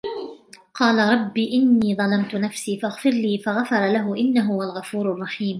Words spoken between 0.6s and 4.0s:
قال رب إني ظلمت نفسي فاغفر لي فغفر